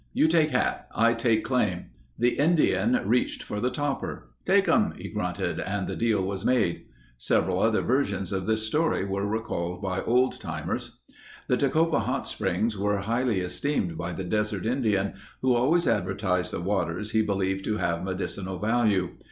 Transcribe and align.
"You 0.13 0.27
take 0.27 0.49
hat. 0.49 0.87
I 0.95 1.13
take 1.13 1.43
claim." 1.45 1.91
The 2.17 2.39
Indian 2.39 2.99
reached 3.05 3.43
for 3.43 3.59
the 3.59 3.69
topper. 3.69 4.29
"Take 4.47 4.67
um," 4.67 4.95
he 4.97 5.09
grunted 5.09 5.59
and 5.59 5.87
the 5.87 5.95
deal 5.95 6.25
was 6.25 6.43
made. 6.43 6.85
Several 7.19 7.59
other 7.59 7.83
versions 7.83 8.31
of 8.31 8.47
this 8.47 8.65
story 8.65 9.01
are 9.03 9.25
recalled 9.27 9.79
by 9.83 10.01
old 10.01 10.39
timers. 10.41 10.97
The 11.47 11.55
Tecopa 11.55 11.99
Hot 11.99 12.25
Springs 12.25 12.75
were 12.75 12.97
highly 12.97 13.41
esteemed 13.41 13.95
by 13.95 14.11
the 14.13 14.23
desert 14.23 14.65
Indian, 14.65 15.13
who 15.43 15.53
always 15.53 15.87
advertised 15.87 16.51
the 16.51 16.61
waters 16.61 17.11
he 17.11 17.21
believed 17.21 17.63
to 17.65 17.77
have 17.77 18.03
medicinal 18.03 18.57
value. 18.57 19.17